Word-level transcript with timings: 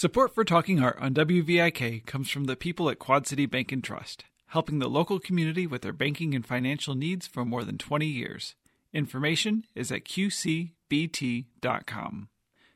Support 0.00 0.34
for 0.34 0.44
Talking 0.44 0.82
Art 0.82 0.96
on 0.98 1.12
WVIK 1.12 2.06
comes 2.06 2.30
from 2.30 2.44
the 2.44 2.56
people 2.56 2.88
at 2.88 2.98
Quad 2.98 3.26
City 3.26 3.44
Bank 3.44 3.70
and 3.70 3.84
Trust, 3.84 4.24
helping 4.46 4.78
the 4.78 4.88
local 4.88 5.18
community 5.18 5.66
with 5.66 5.82
their 5.82 5.92
banking 5.92 6.34
and 6.34 6.46
financial 6.46 6.94
needs 6.94 7.26
for 7.26 7.44
more 7.44 7.64
than 7.64 7.76
20 7.76 8.06
years. 8.06 8.54
Information 8.94 9.66
is 9.74 9.92
at 9.92 10.06
qcbt.com. 10.06 10.72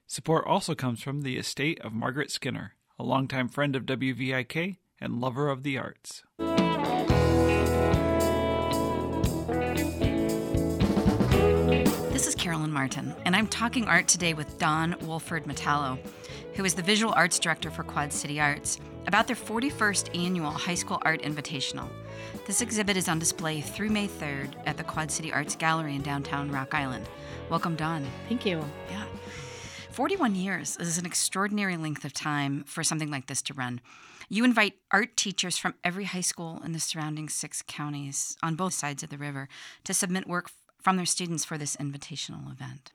Support 0.07 0.47
also 0.47 0.75
comes 0.75 1.03
from 1.03 1.23
the 1.23 1.39
estate 1.39 1.81
of 1.81 1.95
Margaret 1.95 2.31
Skinner, 2.31 2.75
a 2.99 3.03
longtime 3.03 3.49
friend 3.49 3.75
of 3.75 3.87
WVIK 3.87 4.77
and 5.01 5.19
lover 5.19 5.49
of 5.49 5.63
the 5.63 5.79
arts. 5.79 6.25
This 12.13 12.27
is 12.27 12.35
Carolyn 12.35 12.71
Martin, 12.71 13.15
and 13.25 13.35
I'm 13.35 13.47
talking 13.47 13.87
art 13.87 14.09
today 14.09 14.35
with 14.35 14.59
Don 14.59 14.95
Wolford 15.07 15.45
Metallo, 15.45 15.99
who 16.55 16.65
is 16.65 16.75
the 16.75 16.83
visual 16.83 17.13
arts 17.17 17.39
director 17.39 17.71
for 17.71 17.83
Quad 17.83 18.13
City 18.13 18.41
Arts, 18.41 18.79
about 19.07 19.27
their 19.27 19.37
41st 19.37 20.17
annual 20.19 20.51
High 20.51 20.75
School 20.75 20.99
Art 21.03 21.23
Invitational. 21.23 21.89
This 22.47 22.61
exhibit 22.61 22.97
is 22.97 23.09
on 23.09 23.19
display 23.19 23.61
through 23.61 23.91
May 23.91 24.09
3rd 24.09 24.55
at 24.67 24.77
the 24.77 24.85
Quad 24.85 25.11
City 25.11 25.33
Arts 25.33 25.57
Gallery 25.57 25.95
in 25.95 26.03
downtown 26.03 26.51
Rock 26.51 26.75
Island. 26.75 27.09
Welcome, 27.51 27.77
Dawn. 27.77 28.07
Thank 28.29 28.47
you. 28.47 28.65
Yeah. 28.91 29.05
41 29.91 30.35
years 30.35 30.77
is 30.79 30.99
an 30.99 31.07
extraordinary 31.07 31.77
length 31.77 32.05
of 32.05 32.13
time 32.13 32.65
for 32.65 32.83
something 32.83 33.11
like 33.11 33.27
this 33.27 33.43
to 33.43 33.55
run. 33.55 33.81
You 34.29 34.45
invite 34.45 34.75
art 34.91 35.17
teachers 35.17 35.59
from 35.59 35.75
every 35.85 36.05
high 36.05 36.21
school 36.21 36.63
in 36.65 36.73
the 36.73 36.81
surrounding 36.81 37.29
six 37.29 37.63
counties 37.67 38.37
on 38.43 38.57
both 38.57 38.73
sides 38.73 39.03
of 39.03 39.11
the 39.11 39.19
river 39.19 39.49
to 39.85 39.95
submit 39.95 40.27
work 40.27 40.51
from 40.85 40.97
their 40.97 41.07
students 41.07 41.45
for 41.45 41.57
this 41.57 41.77
invitational 41.77 42.53
event. 42.53 42.93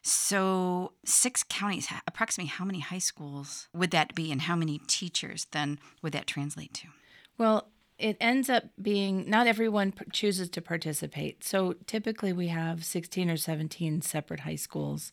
So, 0.00 0.92
six 1.04 1.42
counties, 1.42 1.88
approximately 2.06 2.48
how 2.48 2.64
many 2.64 2.80
high 2.80 2.98
schools 2.98 3.68
would 3.74 3.90
that 3.90 4.14
be, 4.14 4.30
and 4.30 4.42
how 4.42 4.54
many 4.54 4.80
teachers 4.86 5.46
then 5.50 5.78
would 6.02 6.12
that 6.12 6.26
translate 6.26 6.72
to? 6.74 6.88
Well, 7.36 7.68
it 7.98 8.16
ends 8.20 8.48
up 8.48 8.64
being 8.80 9.28
not 9.28 9.46
everyone 9.46 9.92
chooses 10.12 10.48
to 10.50 10.62
participate. 10.62 11.44
So, 11.44 11.74
typically, 11.86 12.32
we 12.32 12.48
have 12.48 12.84
16 12.84 13.28
or 13.28 13.36
17 13.36 14.02
separate 14.02 14.40
high 14.40 14.56
schools, 14.56 15.12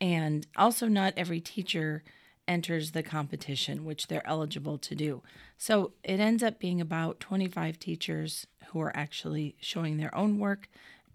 and 0.00 0.46
also 0.56 0.88
not 0.88 1.14
every 1.16 1.40
teacher 1.40 2.02
enters 2.48 2.92
the 2.92 3.02
competition, 3.02 3.84
which 3.84 4.06
they're 4.06 4.26
eligible 4.26 4.78
to 4.78 4.94
do. 4.94 5.22
So, 5.58 5.92
it 6.04 6.20
ends 6.20 6.42
up 6.42 6.58
being 6.58 6.80
about 6.80 7.20
25 7.20 7.78
teachers 7.78 8.46
who 8.68 8.80
are 8.80 8.96
actually 8.96 9.56
showing 9.60 9.96
their 9.96 10.14
own 10.14 10.38
work, 10.38 10.68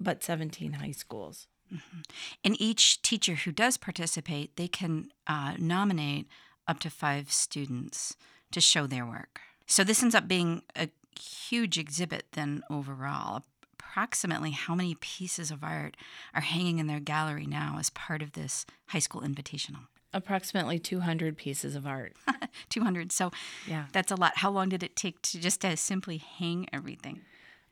but 0.04 0.24
17 0.24 0.74
high 0.74 0.92
schools. 0.92 1.48
Mm-hmm. 1.74 2.02
And 2.44 2.62
each 2.62 3.02
teacher 3.02 3.36
who 3.36 3.52
does 3.52 3.78
participate, 3.78 4.58
they 4.58 4.68
can 4.68 5.10
uh, 5.28 5.54
nominate 5.58 6.28
up 6.68 6.80
to 6.80 6.90
five 6.90 7.32
students 7.32 8.16
to 8.52 8.62
show 8.62 8.88
their 8.88 9.06
work. 9.06 9.40
So 9.66 9.84
this 9.84 10.04
ends 10.04 10.16
up 10.16 10.28
being 10.28 10.64
a 10.76 10.90
huge 11.20 11.78
exhibit 11.78 12.26
then 12.34 12.64
overall. 12.70 13.44
Approximately 13.80 14.52
how 14.52 14.76
many 14.76 14.96
pieces 14.96 15.52
of 15.52 15.64
art 15.64 15.98
are 16.34 16.42
hanging 16.42 16.80
in 16.80 16.88
their 16.88 17.00
gallery 17.00 17.46
now 17.46 17.78
as 17.80 17.90
part 17.90 18.22
of 18.22 18.34
this 18.34 18.66
high 18.88 19.00
school 19.00 19.22
invitational? 19.22 19.88
Approximately 20.14 20.80
200 20.80 21.38
pieces 21.38 21.76
of 21.76 21.88
art. 21.88 22.14
200. 22.70 23.12
So 23.12 23.32
yeah. 23.68 23.86
that's 23.94 24.12
a 24.12 24.16
lot. 24.16 24.38
How 24.38 24.52
long 24.52 24.70
did 24.70 24.84
it 24.84 24.96
take 24.96 25.22
to 25.24 25.40
just 25.40 25.62
to 25.62 25.76
simply 25.78 26.18
hang 26.18 26.68
everything? 26.74 27.22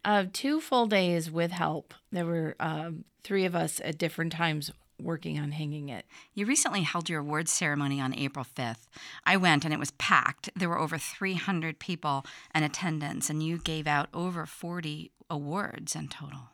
Uh, 0.05 0.25
two 0.31 0.61
full 0.61 0.88
days 0.88 1.30
with 1.30 1.52
help. 1.52 1.94
There 2.11 2.25
were 2.25 2.55
um, 2.59 3.03
three 3.23 3.45
of 3.45 3.55
us 3.55 3.81
at 3.83 3.97
different 3.97 4.31
times 4.31 4.72
working 5.02 5.39
on 5.39 5.52
hanging 5.52 5.89
it. 5.89 6.05
You 6.33 6.45
recently 6.45 6.83
held 6.83 7.09
your 7.09 7.22
awards 7.22 7.52
ceremony 7.52 8.00
on 8.00 8.16
April 8.16 8.45
5th. 8.45 8.88
I 9.25 9.38
went 9.38 9.66
and 9.66 9.73
it 9.73 9.80
was 9.80 9.92
packed. 9.92 10.50
There 10.55 10.70
were 10.70 10.80
over 10.80 10.97
300 10.97 11.80
people 11.80 12.25
in 12.53 12.64
attendance, 12.64 13.30
and 13.30 13.44
you 13.44 13.58
gave 13.58 13.88
out 13.88 14.09
over 14.14 14.45
40 14.45 15.11
awards 15.30 15.95
in 15.95 16.08
total. 16.08 16.52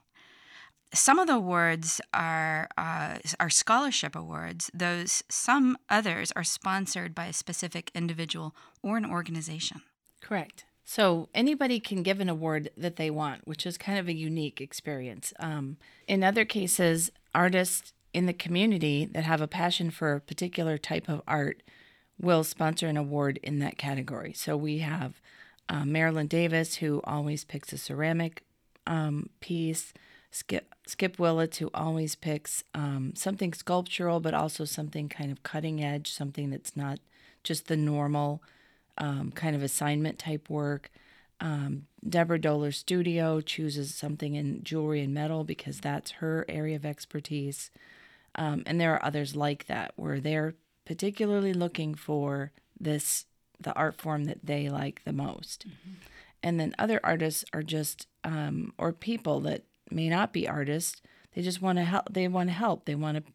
Some 0.93 1.19
of 1.19 1.27
the 1.27 1.35
awards 1.35 1.99
are 2.13 2.69
uh, 2.77 3.17
are 3.39 3.49
scholarship 3.49 4.15
awards. 4.15 4.71
Those 4.73 5.23
some 5.29 5.77
others 5.89 6.31
are 6.37 6.43
sponsored 6.43 7.13
by 7.13 7.25
a 7.25 7.33
specific 7.33 7.91
individual 7.93 8.55
or 8.81 8.95
an 8.95 9.05
organization. 9.05 9.81
Correct. 10.21 10.63
So 10.85 11.29
anybody 11.33 11.79
can 11.79 12.03
give 12.03 12.19
an 12.19 12.29
award 12.29 12.69
that 12.77 12.95
they 12.95 13.09
want, 13.09 13.47
which 13.47 13.65
is 13.65 13.77
kind 13.77 13.97
of 13.97 14.07
a 14.07 14.13
unique 14.13 14.61
experience. 14.61 15.33
Um, 15.39 15.77
in 16.07 16.23
other 16.23 16.45
cases, 16.45 17.11
artists 17.33 17.91
in 18.13 18.27
the 18.27 18.33
community 18.33 19.03
that 19.05 19.23
have 19.23 19.41
a 19.41 19.47
passion 19.47 19.89
for 19.89 20.13
a 20.13 20.21
particular 20.21 20.77
type 20.77 21.09
of 21.09 21.23
art 21.27 21.63
will 22.21 22.43
sponsor 22.43 22.87
an 22.87 22.97
award 22.97 23.39
in 23.41 23.59
that 23.59 23.79
category. 23.79 24.31
So 24.31 24.55
we 24.55 24.77
have 24.77 25.19
uh, 25.67 25.85
Marilyn 25.85 26.27
Davis, 26.27 26.75
who 26.75 27.01
always 27.03 27.43
picks 27.43 27.73
a 27.73 27.77
ceramic 27.77 28.43
um, 28.85 29.29
piece. 29.39 29.91
Skip 30.29 30.75
Skip 30.85 31.17
Willits, 31.17 31.57
who 31.57 31.71
always 31.73 32.15
picks 32.15 32.63
um, 32.73 33.13
something 33.15 33.53
sculptural, 33.53 34.19
but 34.19 34.33
also 34.33 34.65
something 34.65 35.09
kind 35.09 35.31
of 35.31 35.43
cutting 35.43 35.83
edge, 35.83 36.11
something 36.11 36.51
that's 36.51 36.75
not 36.77 36.99
just 37.43 37.67
the 37.67 37.77
normal 37.77 38.43
um, 38.97 39.31
kind 39.31 39.55
of 39.55 39.63
assignment 39.63 40.19
type 40.19 40.49
work. 40.49 40.89
Um, 41.41 41.87
Deborah 42.07 42.39
Doler 42.39 42.73
Studio 42.73 43.41
chooses 43.41 43.93
something 43.93 44.35
in 44.35 44.63
jewelry 44.63 45.01
and 45.01 45.13
metal 45.13 45.43
because 45.43 45.79
that's 45.79 46.11
her 46.11 46.45
area 46.47 46.75
of 46.75 46.85
expertise. 46.85 47.71
Um, 48.35 48.63
and 48.65 48.79
there 48.79 48.93
are 48.93 49.05
others 49.05 49.35
like 49.35 49.67
that 49.67 49.93
where 49.95 50.19
they're 50.19 50.55
particularly 50.85 51.53
looking 51.53 51.95
for 51.95 52.51
this 52.79 53.25
the 53.59 53.73
art 53.73 53.99
form 53.99 54.25
that 54.25 54.39
they 54.43 54.69
like 54.69 55.01
the 55.05 55.13
most. 55.13 55.65
Mm-hmm. 55.67 55.93
And 56.43 56.59
then 56.59 56.75
other 56.77 56.99
artists 57.03 57.45
are 57.53 57.63
just 57.63 58.07
um, 58.23 58.73
or 58.77 58.91
people 58.91 59.39
that 59.41 59.63
may 59.89 60.09
not 60.09 60.33
be 60.33 60.47
artists. 60.47 61.01
They 61.33 61.41
just 61.41 61.61
want 61.61 61.77
to 61.77 61.85
help. 61.85 62.11
They 62.11 62.27
want 62.27 62.49
to 62.49 62.53
help. 62.53 62.85
They 62.85 62.95
want 62.95 63.17
to 63.17 63.31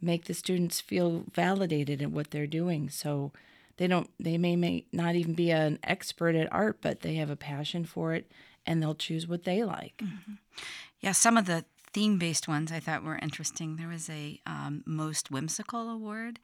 make 0.00 0.24
the 0.24 0.34
students 0.34 0.80
feel 0.80 1.24
validated 1.32 2.02
in 2.02 2.12
what 2.12 2.30
they're 2.30 2.46
doing. 2.46 2.90
So 2.90 3.32
they 3.76 3.86
don't 3.86 4.10
they 4.18 4.38
may, 4.38 4.56
may 4.56 4.86
not 4.92 5.14
even 5.14 5.34
be 5.34 5.50
an 5.50 5.78
expert 5.84 6.34
at 6.34 6.52
art 6.52 6.78
but 6.80 7.00
they 7.00 7.14
have 7.14 7.30
a 7.30 7.36
passion 7.36 7.84
for 7.84 8.14
it 8.14 8.30
and 8.66 8.82
they'll 8.82 8.94
choose 8.94 9.26
what 9.26 9.44
they 9.44 9.64
like. 9.64 9.96
Mm-hmm. 9.98 10.34
yeah 11.00 11.12
some 11.12 11.36
of 11.36 11.46
the 11.46 11.64
theme-based 11.92 12.48
ones 12.48 12.72
i 12.72 12.80
thought 12.80 13.04
were 13.04 13.18
interesting. 13.18 13.76
There 13.76 13.88
was 13.88 14.08
a 14.08 14.40
um, 14.46 14.82
most 14.86 15.30
whimsical 15.30 15.90
award 15.90 16.38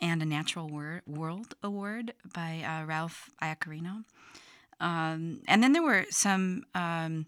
and 0.00 0.20
a 0.20 0.26
natural 0.26 0.68
wor- 0.68 1.02
world 1.06 1.54
award 1.62 2.12
by 2.34 2.62
uh, 2.66 2.84
ralph 2.84 3.30
iacarino. 3.40 4.04
Um, 4.80 5.40
and 5.46 5.62
then 5.62 5.72
there 5.72 5.82
were 5.82 6.06
some 6.10 6.64
um, 6.74 7.26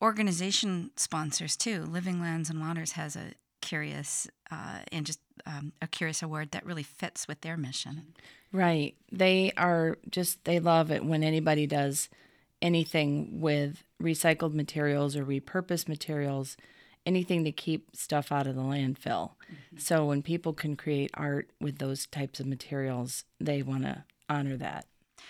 organization 0.00 0.92
sponsors 0.96 1.56
too. 1.56 1.84
Living 1.84 2.20
lands 2.20 2.48
and 2.48 2.58
waters 2.58 2.92
has 2.92 3.16
a 3.16 3.34
curious 3.70 4.28
uh, 4.50 4.80
and 4.92 5.06
just 5.06 5.20
um, 5.46 5.72
a 5.80 5.86
curious 5.86 6.22
award 6.22 6.50
that 6.50 6.66
really 6.66 6.82
fits 6.82 7.26
with 7.28 7.40
their 7.40 7.56
mission 7.56 8.14
Right. 8.52 8.96
They 9.12 9.52
are 9.56 9.98
just, 10.10 10.44
they 10.44 10.58
love 10.58 10.90
it 10.90 11.04
when 11.04 11.22
anybody 11.22 11.66
does 11.66 12.08
anything 12.60 13.40
with 13.40 13.84
recycled 14.02 14.54
materials 14.54 15.16
or 15.16 15.24
repurposed 15.24 15.88
materials, 15.88 16.56
anything 17.06 17.44
to 17.44 17.52
keep 17.52 17.94
stuff 17.96 18.32
out 18.32 18.46
of 18.46 18.56
the 18.56 18.62
landfill. 18.62 19.32
Mm-hmm. 19.32 19.78
So 19.78 20.04
when 20.06 20.22
people 20.22 20.52
can 20.52 20.76
create 20.76 21.10
art 21.14 21.50
with 21.60 21.78
those 21.78 22.06
types 22.06 22.40
of 22.40 22.46
materials, 22.46 23.24
they 23.38 23.62
want 23.62 23.84
to 23.84 24.04
honor 24.28 24.56
that. 24.56 24.86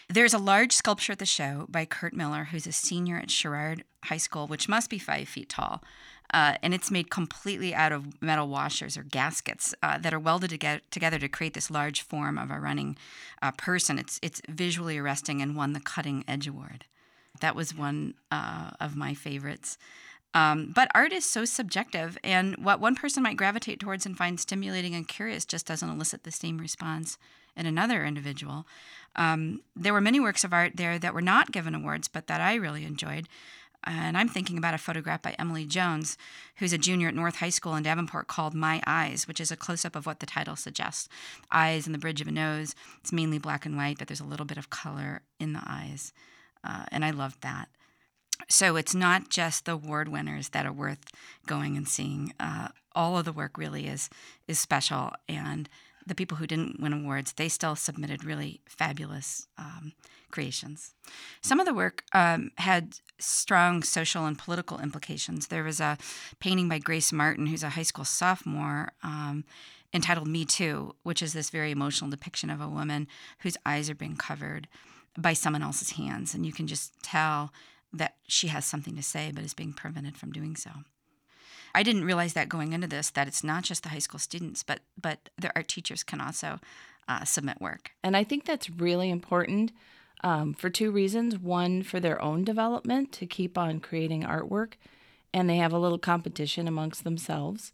There's 0.09 0.35
a 0.35 0.39
large 0.39 0.73
sculpture 0.73 1.13
at 1.13 1.19
the 1.19 1.27
show 1.27 1.67
by 1.69 1.85
Kurt 1.85 2.15
Miller, 2.15 2.45
who's 2.45 2.67
a 2.67 2.73
senior 2.73 3.19
at 3.19 3.31
Sherrard 3.31 3.85
High 4.05 4.17
School, 4.17 4.47
which 4.47 4.69
must 4.69 4.89
be 4.89 4.99
five 4.99 5.29
feet 5.29 5.49
tall. 5.49 5.85
Uh, 6.33 6.55
and 6.63 6.73
it's 6.73 6.91
made 6.91 7.11
completely 7.11 7.75
out 7.75 7.93
of 7.93 8.23
metal 8.23 8.49
washers 8.49 8.97
or 8.97 9.03
gaskets 9.03 9.75
uh, 9.83 9.99
that 9.99 10.15
are 10.15 10.19
welded 10.19 10.51
to 10.51 10.57
get, 10.57 10.89
together 10.91 11.19
to 11.19 11.29
create 11.29 11.55
this 11.55 11.71
large 11.71 12.03
form 12.03 12.39
of 12.39 12.51
a 12.51 12.61
running 12.61 12.97
uh, 13.43 13.51
person. 13.53 13.99
It's 13.99 14.19
it's 14.23 14.41
visually 14.49 14.99
arresting 14.99 15.43
and 15.43 15.57
won 15.57 15.73
the 15.73 15.81
Cutting 15.81 16.25
Edge 16.29 16.47
Award. 16.47 16.85
That 17.41 17.57
was 17.57 17.75
one 17.75 18.15
uh, 18.31 18.71
of 18.81 18.97
my 18.97 19.15
favorites. 19.15 19.79
Um, 20.33 20.71
but 20.73 20.91
art 20.95 21.13
is 21.13 21.25
so 21.25 21.45
subjective, 21.45 22.17
and 22.23 22.57
what 22.59 22.79
one 22.79 22.95
person 22.95 23.25
might 23.25 23.37
gravitate 23.37 23.81
towards 23.81 24.07
and 24.07 24.17
find 24.17 24.39
stimulating 24.39 24.95
and 24.95 25.09
curious 25.09 25.45
just 25.45 25.67
doesn't 25.67 25.91
elicit 25.91 26.23
the 26.23 26.31
same 26.31 26.59
response 26.59 27.19
in 27.57 27.67
another 27.67 28.05
individual. 28.05 28.65
Um, 29.17 29.61
there 29.75 29.93
were 29.93 30.01
many 30.01 30.21
works 30.21 30.45
of 30.45 30.53
art 30.53 30.73
there 30.77 31.01
that 31.01 31.15
were 31.15 31.21
not 31.21 31.51
given 31.51 31.75
awards, 31.75 32.07
but 32.07 32.29
that 32.29 32.41
I 32.41 32.55
really 32.55 32.85
enjoyed. 32.85 33.27
And 33.85 34.17
I'm 34.17 34.29
thinking 34.29 34.59
about 34.59 34.75
a 34.75 34.79
photograph 34.79 35.23
by 35.23 35.35
Emily 35.39 35.65
Jones, 35.65 36.19
who's 36.57 36.73
a 36.73 36.79
junior 36.79 37.09
at 37.09 37.15
North 37.15 37.37
High 37.37 37.51
School 37.51 37.75
in 37.75 37.83
Davenport 37.83 38.27
called 38.27 38.55
My 38.55 38.83
Eyes, 38.87 39.27
which 39.27 39.41
is 39.41 39.51
a 39.51 39.57
close 39.57 39.85
up 39.85 39.97
of 39.97 40.07
what 40.07 40.21
the 40.21 40.27
title 40.27 40.57
suggests 40.57 41.09
eyes 41.51 41.87
and 41.87 41.95
the 41.95 41.99
bridge 41.99 42.21
of 42.21 42.29
a 42.29 42.33
nose. 42.33 42.75
It's 43.01 43.13
mainly 43.13 43.39
black 43.39 43.65
and 43.65 43.77
white, 43.77 43.99
but 43.99 44.09
there's 44.09 44.21
a 44.21 44.25
little 44.25 44.47
bit 44.47 44.59
of 44.59 44.71
color 44.71 45.23
in 45.39 45.53
the 45.55 45.63
eyes. 45.67 46.13
Uh, 46.63 46.85
and 46.93 47.05
I 47.05 47.11
loved 47.11 47.41
that. 47.43 47.69
So 48.49 48.77
it's 48.77 48.95
not 48.95 49.29
just 49.29 49.65
the 49.65 49.73
award 49.73 50.09
winners 50.09 50.51
that 50.51 50.67
are 50.67 50.73
worth 50.73 51.05
going 51.47 51.77
and 51.77 51.89
seeing. 51.89 52.33
Uh, 52.41 52.69
all 52.95 53.19
of 53.19 53.25
the 53.25 53.33
work 53.33 53.57
really 53.57 53.87
is 53.87 54.11
is 54.49 54.59
special, 54.59 55.13
and 55.29 55.69
the 56.11 56.15
people 56.17 56.37
who 56.37 56.47
didn't 56.47 56.81
win 56.81 56.93
awards, 56.93 57.33
they 57.33 57.49
still 57.49 57.77
submitted 57.77 58.25
really 58.25 58.61
fabulous 58.67 59.47
um, 59.57 59.93
creations. 60.33 60.93
Some 61.41 61.61
of 61.61 61.67
the 61.67 61.73
work 61.73 62.03
um, 62.13 62.51
had 62.59 62.97
strong 63.21 63.85
social 63.85 64.27
and 64.27 64.37
political 64.37 64.81
implications. 64.81 65.47
There 65.47 65.63
was 65.63 65.79
a 65.79 65.99
painting 66.41 66.69
by 66.69 66.81
Grace 66.81 67.13
Martin, 67.13 67.47
who's 67.47 67.63
a 67.63 67.71
high 67.71 67.85
school 67.85 68.05
sophomore, 68.05 68.91
um, 69.05 69.45
entitled 69.95 70.27
Me 70.27 70.45
Too, 70.45 70.97
which 71.05 71.23
is 71.23 71.33
this 71.33 71.49
very 71.49 71.71
emotional 71.71 72.11
depiction 72.11 72.51
of 72.51 72.61
a 72.61 72.69
woman 72.69 73.07
whose 73.39 73.57
eyes 73.65 73.89
are 73.89 73.95
being 73.95 74.17
covered 74.17 74.67
by 75.17 75.33
someone 75.33 75.63
else's 75.63 75.93
hands. 75.93 76.35
And 76.35 76.45
you 76.45 76.53
can 76.53 76.67
just 76.67 76.93
tell 77.05 77.53
that 77.93 78.17
she 78.27 78.49
has 78.49 78.65
something 78.65 78.97
to 78.97 79.03
say, 79.03 79.31
but 79.33 79.45
is 79.45 79.55
being 79.55 79.73
prevented 79.73 80.17
from 80.17 80.33
doing 80.33 80.57
so. 80.57 80.71
I 81.75 81.83
didn't 81.83 82.05
realize 82.05 82.33
that 82.35 82.49
going 82.49 82.73
into 82.73 82.87
this 82.87 83.11
that 83.11 83.29
it's 83.29 83.45
not 83.45 83.65
just 83.65 83.83
the 83.83 83.91
high 83.91 83.99
school 83.99 84.19
students, 84.19 84.63
but 84.63 84.81
but 85.01 85.31
the 85.39 85.53
art 85.55 85.69
teachers 85.69 86.03
can 86.03 86.21
also 86.21 86.59
uh, 87.09 87.25
submit 87.25 87.61
work. 87.61 87.93
And 88.03 88.17
I 88.17 88.25
think 88.25 88.45
that's 88.45 88.71
really 88.71 89.11
important 89.11 89.73
um, 90.23 90.55
for 90.55 90.71
two 90.71 90.91
reasons. 90.91 91.39
One, 91.39 91.83
for 91.83 92.01
their 92.01 92.21
own 92.21 92.45
development 92.45 93.13
to 93.13 93.27
keep 93.27 93.57
on 93.59 93.81
creating 93.81 94.23
artwork, 94.23 94.75
and 95.33 95.49
they 95.49 95.57
have 95.57 95.73
a 95.73 95.79
little 95.79 95.99
competition 95.99 96.69
amongst 96.69 97.05
themselves. 97.05 97.73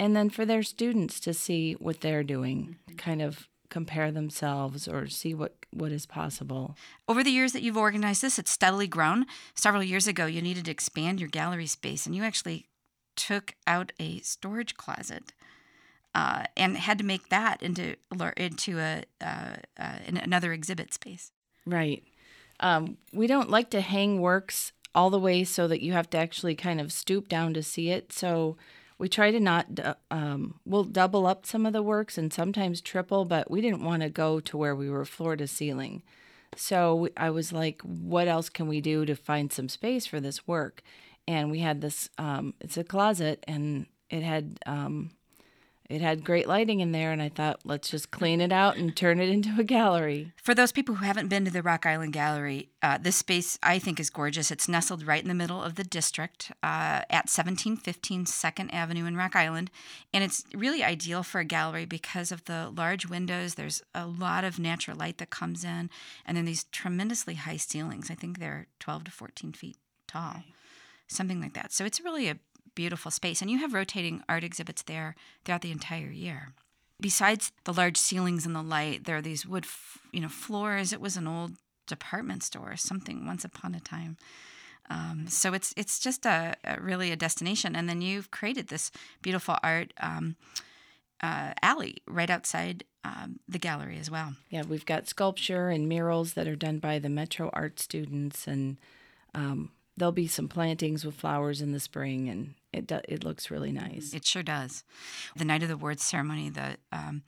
And 0.00 0.14
then 0.14 0.30
for 0.30 0.46
their 0.46 0.62
students 0.62 1.18
to 1.20 1.34
see 1.34 1.72
what 1.74 2.00
they're 2.00 2.22
doing, 2.22 2.76
kind 2.96 3.20
of 3.20 3.48
compare 3.68 4.10
themselves 4.10 4.88
or 4.88 5.08
see 5.08 5.34
what, 5.34 5.56
what 5.70 5.92
is 5.92 6.06
possible. 6.06 6.76
Over 7.08 7.22
the 7.22 7.30
years 7.30 7.52
that 7.52 7.62
you've 7.62 7.76
organized 7.76 8.22
this, 8.22 8.38
it's 8.38 8.50
steadily 8.50 8.86
grown. 8.86 9.26
Several 9.54 9.82
years 9.82 10.06
ago, 10.06 10.26
you 10.26 10.40
needed 10.40 10.66
to 10.66 10.70
expand 10.70 11.20
your 11.20 11.28
gallery 11.28 11.66
space, 11.66 12.06
and 12.06 12.14
you 12.14 12.22
actually 12.22 12.66
took 13.18 13.54
out 13.66 13.92
a 13.98 14.20
storage 14.20 14.76
closet 14.76 15.32
uh, 16.14 16.44
and 16.56 16.78
had 16.78 16.98
to 16.98 17.04
make 17.04 17.28
that 17.28 17.62
into 17.62 17.96
into 18.36 18.78
a 18.78 19.02
uh, 19.20 19.56
uh, 19.78 19.98
another 20.06 20.52
exhibit 20.52 20.94
space. 20.94 21.32
Right. 21.66 22.02
Um, 22.60 22.96
we 23.12 23.26
don't 23.26 23.50
like 23.50 23.70
to 23.70 23.80
hang 23.80 24.20
works 24.20 24.72
all 24.94 25.10
the 25.10 25.18
way 25.18 25.44
so 25.44 25.68
that 25.68 25.82
you 25.82 25.92
have 25.92 26.08
to 26.10 26.18
actually 26.18 26.54
kind 26.54 26.80
of 26.80 26.92
stoop 26.92 27.28
down 27.28 27.54
to 27.54 27.62
see 27.62 27.90
it. 27.90 28.12
So 28.12 28.56
we 28.96 29.08
try 29.08 29.30
to 29.30 29.38
not. 29.40 29.66
Um, 30.10 30.60
we'll 30.64 30.84
double 30.84 31.26
up 31.26 31.44
some 31.44 31.66
of 31.66 31.72
the 31.72 31.82
works 31.82 32.16
and 32.16 32.32
sometimes 32.32 32.80
triple, 32.80 33.24
but 33.24 33.50
we 33.50 33.60
didn't 33.60 33.84
want 33.84 34.02
to 34.02 34.08
go 34.08 34.40
to 34.40 34.56
where 34.56 34.74
we 34.74 34.88
were 34.88 35.04
floor 35.04 35.36
to 35.36 35.46
ceiling. 35.46 36.02
So 36.56 37.08
I 37.16 37.30
was 37.30 37.52
like, 37.52 37.82
what 37.82 38.26
else 38.26 38.48
can 38.48 38.66
we 38.66 38.80
do 38.80 39.04
to 39.04 39.14
find 39.14 39.52
some 39.52 39.68
space 39.68 40.06
for 40.06 40.18
this 40.18 40.48
work? 40.48 40.82
And 41.28 41.50
we 41.50 41.60
had 41.60 41.82
this 41.82 42.08
um, 42.18 42.54
it's 42.60 42.78
a 42.78 42.82
closet 42.82 43.44
and 43.46 43.86
it 44.10 44.22
had 44.22 44.58
um, 44.66 45.10
it 45.90 46.00
had 46.00 46.24
great 46.24 46.48
lighting 46.48 46.80
in 46.80 46.92
there 46.92 47.12
and 47.12 47.22
i 47.22 47.28
thought 47.28 47.60
let's 47.64 47.90
just 47.90 48.10
clean 48.10 48.40
it 48.40 48.50
out 48.50 48.76
and 48.76 48.96
turn 48.96 49.20
it 49.20 49.28
into 49.28 49.54
a 49.58 49.64
gallery. 49.64 50.32
For 50.42 50.54
those 50.54 50.72
people 50.72 50.96
who 50.96 51.04
haven't 51.04 51.28
been 51.28 51.44
to 51.44 51.50
the 51.50 51.62
rock 51.62 51.84
island 51.84 52.14
gallery 52.14 52.70
uh, 52.82 52.96
this 52.96 53.16
space 53.16 53.58
i 53.62 53.78
think 53.78 54.00
is 54.00 54.08
gorgeous. 54.10 54.50
It's 54.50 54.68
nestled 54.68 55.06
right 55.06 55.22
in 55.22 55.28
the 55.28 55.34
middle 55.34 55.62
of 55.62 55.74
the 55.74 55.84
district 55.84 56.50
uh, 56.62 57.04
at 57.10 57.28
1715 57.28 58.24
second 58.24 58.70
avenue 58.70 59.04
in 59.04 59.14
rock 59.14 59.36
island. 59.36 59.70
And 60.14 60.24
it's 60.24 60.44
really 60.54 60.82
ideal 60.82 61.22
for 61.22 61.40
a 61.40 61.44
gallery 61.44 61.84
because 61.84 62.32
of 62.32 62.44
the 62.46 62.72
large 62.74 63.06
windows. 63.06 63.54
There's 63.54 63.82
a 63.94 64.06
lot 64.06 64.44
of 64.44 64.58
natural 64.58 64.96
light 64.96 65.18
that 65.18 65.28
comes 65.28 65.62
in 65.62 65.90
and 66.24 66.36
then 66.36 66.46
these 66.46 66.64
tremendously 66.64 67.34
high 67.34 67.58
ceilings. 67.58 68.10
I 68.10 68.14
think 68.14 68.38
they're 68.38 68.68
12 68.80 69.04
to 69.04 69.10
14 69.10 69.52
feet 69.52 69.76
tall. 70.06 70.32
Right 70.36 70.54
something 71.08 71.40
like 71.40 71.54
that. 71.54 71.72
So 71.72 71.84
it's 71.84 72.00
really 72.00 72.28
a 72.28 72.38
beautiful 72.74 73.10
space. 73.10 73.42
And 73.42 73.50
you 73.50 73.58
have 73.58 73.74
rotating 73.74 74.22
art 74.28 74.44
exhibits 74.44 74.82
there 74.82 75.16
throughout 75.44 75.62
the 75.62 75.72
entire 75.72 76.10
year. 76.10 76.52
Besides 77.00 77.52
the 77.64 77.72
large 77.72 77.96
ceilings 77.96 78.46
and 78.46 78.54
the 78.54 78.62
light, 78.62 79.04
there 79.04 79.16
are 79.16 79.22
these 79.22 79.46
wood, 79.46 79.66
you 80.12 80.20
know, 80.20 80.28
floors. 80.28 80.92
It 80.92 81.00
was 81.00 81.16
an 81.16 81.26
old 81.26 81.52
department 81.86 82.42
store 82.42 82.72
or 82.72 82.76
something 82.76 83.26
once 83.26 83.44
upon 83.44 83.74
a 83.74 83.80
time. 83.80 84.16
Um, 84.90 85.26
so 85.28 85.52
it's 85.52 85.74
it's 85.76 85.98
just 85.98 86.24
a, 86.24 86.54
a, 86.64 86.80
really 86.80 87.10
a 87.10 87.16
destination. 87.16 87.76
And 87.76 87.88
then 87.88 88.00
you've 88.00 88.30
created 88.30 88.68
this 88.68 88.90
beautiful 89.22 89.56
art 89.62 89.92
um, 90.00 90.36
uh, 91.22 91.52
alley 91.62 91.98
right 92.06 92.30
outside 92.30 92.84
um, 93.04 93.40
the 93.48 93.58
gallery 93.58 93.98
as 93.98 94.10
well. 94.10 94.34
Yeah, 94.50 94.62
we've 94.62 94.86
got 94.86 95.08
sculpture 95.08 95.68
and 95.68 95.88
murals 95.88 96.34
that 96.34 96.48
are 96.48 96.56
done 96.56 96.78
by 96.78 96.98
the 96.98 97.08
Metro 97.08 97.50
art 97.52 97.80
students, 97.80 98.46
and 98.46 98.78
um, 99.34 99.70
there'll 99.98 100.12
be 100.12 100.26
some 100.26 100.48
plantings 100.48 101.04
with 101.04 101.14
flowers 101.14 101.60
in 101.60 101.72
the 101.72 101.80
spring, 101.80 102.28
and 102.28 102.54
it 102.72 102.86
do, 102.86 103.00
it 103.08 103.24
looks 103.24 103.50
really 103.50 103.72
nice. 103.72 104.14
It 104.14 104.24
sure 104.24 104.42
does. 104.42 104.84
The 105.36 105.44
night 105.44 105.62
of 105.62 105.68
the 105.68 105.74
awards 105.74 106.02
ceremony, 106.02 106.50
the 106.50 106.76
um, 106.92 107.22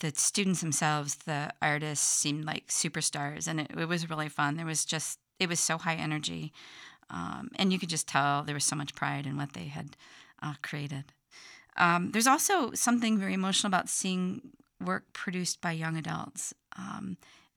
the 0.00 0.12
students 0.16 0.60
themselves, 0.60 1.14
the 1.16 1.52
artists, 1.62 2.06
seemed 2.06 2.44
like 2.44 2.68
superstars, 2.68 3.46
and 3.46 3.60
it, 3.60 3.70
it 3.76 3.88
was 3.88 4.10
really 4.10 4.28
fun. 4.28 4.56
There 4.56 4.66
was 4.66 4.84
just 4.84 5.18
it 5.38 5.48
was 5.48 5.60
so 5.60 5.78
high 5.78 5.96
energy, 5.96 6.52
um, 7.10 7.50
and 7.56 7.72
you 7.72 7.78
could 7.78 7.90
just 7.90 8.08
tell 8.08 8.42
there 8.42 8.54
was 8.54 8.64
so 8.64 8.76
much 8.76 8.94
pride 8.94 9.26
in 9.26 9.36
what 9.36 9.52
they 9.52 9.64
had 9.64 9.96
uh, 10.42 10.54
created. 10.62 11.12
Um, 11.76 12.12
there's 12.12 12.26
also 12.26 12.72
something 12.72 13.18
very 13.18 13.34
emotional 13.34 13.68
about 13.68 13.88
seeing 13.88 14.40
work 14.84 15.04
produced 15.12 15.60
by 15.60 15.72
young 15.72 15.96
adults. 15.96 16.54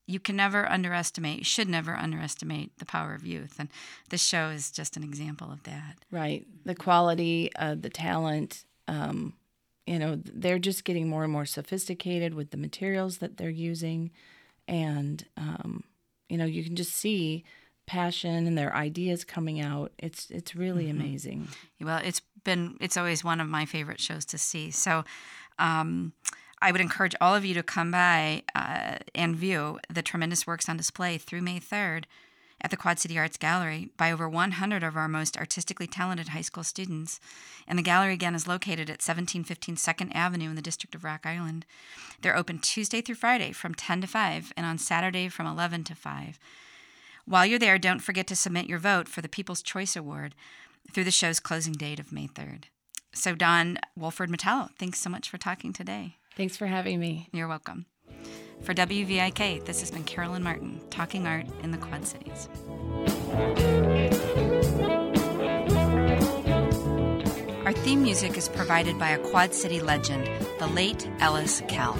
You 0.09 0.19
can 0.19 0.35
never 0.35 0.69
underestimate, 0.69 1.37
you 1.39 1.45
should 1.45 1.69
never 1.69 1.95
underestimate 1.95 2.77
the 2.79 2.85
power 2.85 3.13
of 3.13 3.25
youth. 3.25 3.55
And 3.59 3.69
this 4.09 4.25
show 4.25 4.49
is 4.49 4.71
just 4.71 4.97
an 4.97 5.03
example 5.03 5.51
of 5.51 5.63
that. 5.63 5.97
Right. 6.11 6.47
The 6.65 6.75
quality, 6.75 7.51
uh, 7.55 7.75
the 7.79 7.89
talent, 7.89 8.65
um, 8.87 9.33
you 9.85 9.99
know, 9.99 10.19
they're 10.23 10.59
just 10.59 10.83
getting 10.83 11.07
more 11.09 11.23
and 11.23 11.31
more 11.31 11.45
sophisticated 11.45 12.33
with 12.33 12.51
the 12.51 12.57
materials 12.57 13.19
that 13.19 13.37
they're 13.37 13.49
using. 13.49 14.11
And, 14.67 15.25
um, 15.37 15.83
you 16.27 16.37
know, 16.37 16.45
you 16.45 16.63
can 16.63 16.75
just 16.75 16.93
see 16.93 17.43
passion 17.89 18.45
and 18.45 18.55
their 18.55 18.75
ideas 18.75 19.23
coming 19.23 19.59
out. 19.59 19.91
It's 19.97 20.29
it's 20.29 20.55
really 20.55 20.85
mm-hmm. 20.85 21.01
amazing. 21.01 21.47
Well, 21.81 22.01
it's 22.03 22.21
been 22.43 22.77
it's 22.79 22.97
always 22.97 23.23
one 23.23 23.41
of 23.41 23.47
my 23.47 23.65
favorite 23.65 23.99
shows 23.99 24.25
to 24.25 24.37
see. 24.37 24.69
So 24.69 25.03
um, 25.57 26.13
I 26.61 26.71
would 26.71 26.81
encourage 26.81 27.15
all 27.21 27.35
of 27.35 27.45
you 27.45 27.53
to 27.53 27.63
come 27.63 27.91
by 27.91 28.43
uh, 28.53 28.97
and 29.15 29.35
view 29.35 29.79
the 29.89 30.01
tremendous 30.01 30.45
works 30.45 30.67
on 30.67 30.77
display 30.77 31.17
through 31.17 31.41
May 31.41 31.59
3rd 31.59 32.03
at 32.61 32.71
the 32.71 32.77
Quad 32.77 32.99
City 32.99 33.17
Arts 33.17 33.37
Gallery 33.37 33.89
by 33.95 34.11
over 34.11 34.27
100 34.27 34.83
of 34.83 34.97
our 34.97 35.07
most 35.07 35.37
artistically 35.37 35.87
talented 35.87 36.29
high 36.29 36.41
school 36.41 36.63
students. 36.63 37.19
And 37.67 37.79
the 37.79 37.83
gallery 37.83 38.13
again 38.13 38.35
is 38.35 38.47
located 38.47 38.89
at 38.89 39.01
1715 39.01 39.75
2nd 39.75 40.11
Avenue 40.13 40.49
in 40.49 40.55
the 40.55 40.61
District 40.61 40.93
of 40.93 41.03
Rock 41.03 41.25
Island. 41.25 41.65
They're 42.21 42.35
open 42.35 42.59
Tuesday 42.59 43.01
through 43.01 43.15
Friday 43.15 43.53
from 43.53 43.73
10 43.73 44.01
to 44.01 44.07
5 44.07 44.53
and 44.57 44.65
on 44.65 44.77
Saturday 44.77 45.29
from 45.29 45.47
11 45.47 45.85
to 45.85 45.95
5. 45.95 46.39
While 47.25 47.45
you're 47.45 47.59
there, 47.59 47.77
don't 47.77 47.99
forget 47.99 48.27
to 48.27 48.35
submit 48.35 48.67
your 48.67 48.79
vote 48.79 49.07
for 49.07 49.21
the 49.21 49.29
People's 49.29 49.61
Choice 49.61 49.95
Award 49.95 50.35
through 50.91 51.03
the 51.03 51.11
show's 51.11 51.39
closing 51.39 51.73
date 51.73 51.99
of 51.99 52.11
May 52.11 52.27
3rd. 52.27 52.65
So, 53.13 53.35
Don 53.35 53.79
Wolford 53.95 54.29
Metello, 54.29 54.69
thanks 54.77 54.99
so 54.99 55.09
much 55.09 55.29
for 55.29 55.37
talking 55.37 55.73
today. 55.73 56.18
Thanks 56.39 56.55
for 56.55 56.67
having 56.67 57.01
me. 57.01 57.27
You're 57.33 57.49
welcome. 57.49 57.85
For 58.61 58.73
WVIK, 58.73 59.65
this 59.65 59.81
has 59.81 59.91
been 59.91 60.05
Carolyn 60.05 60.41
Martin, 60.41 60.79
talking 60.89 61.27
art 61.27 61.45
in 61.63 61.71
the 61.71 61.77
Quad 61.77 62.07
Cities. 62.07 62.47
Our 67.65 67.73
theme 67.73 68.03
music 68.03 68.37
is 68.37 68.47
provided 68.47 68.97
by 68.97 69.09
a 69.09 69.17
Quad 69.17 69.53
City 69.53 69.81
legend, 69.81 70.29
the 70.59 70.67
late 70.67 71.09
Ellis 71.19 71.61
Kell. 71.67 71.97